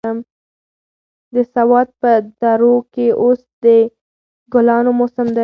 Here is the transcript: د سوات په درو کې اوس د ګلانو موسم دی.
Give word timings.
د 1.33 1.35
سوات 1.53 1.87
په 2.01 2.11
درو 2.41 2.75
کې 2.93 3.07
اوس 3.21 3.41
د 3.63 3.65
ګلانو 4.53 4.91
موسم 4.99 5.27
دی. 5.35 5.39